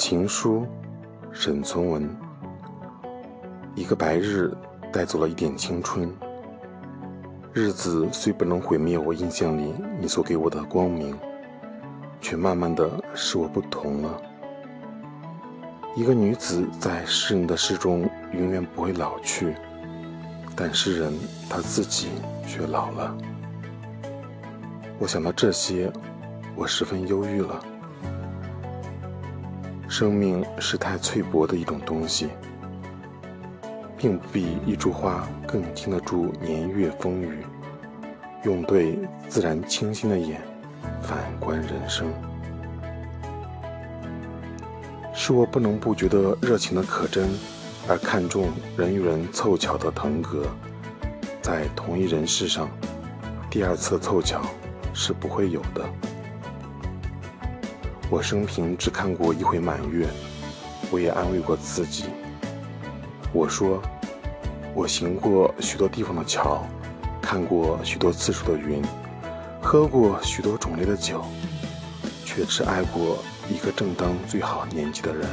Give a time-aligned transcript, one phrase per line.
[0.00, 0.66] 情书，
[1.30, 2.08] 沈从文。
[3.74, 4.50] 一个白日
[4.90, 6.10] 带走了一点青春，
[7.52, 11.14] 日子虽不能毁灭我印象里你所给我的光明，
[12.18, 14.22] 却慢慢的使我不同了。
[15.94, 19.54] 一个女子在诗人的诗中永远不会老去，
[20.56, 21.12] 但诗人
[21.46, 22.08] 他自己
[22.46, 23.14] 却老了。
[24.98, 25.92] 我想到这些，
[26.56, 27.62] 我十分忧郁了。
[29.90, 32.28] 生命是太脆薄的一种东西，
[33.98, 37.44] 并不比一株花更经得住年月风雨。
[38.44, 38.96] 用对
[39.28, 40.40] 自然清新的眼
[41.02, 42.06] 反观人生，
[45.12, 47.28] 是我不能不觉得热情的可真，
[47.88, 50.46] 而看重人与人凑巧的腾格，
[51.42, 52.70] 在同一人世上，
[53.50, 54.40] 第二次凑巧
[54.94, 55.84] 是不会有的。
[58.10, 60.04] 我生平只看过一回满月，
[60.90, 62.06] 我也安慰过自己。
[63.32, 63.80] 我说，
[64.74, 66.66] 我行过许多地方的桥，
[67.22, 68.82] 看过许多次数的云，
[69.62, 71.24] 喝过许多种类的酒，
[72.24, 75.28] 却只爱过一个正当最好年纪的人。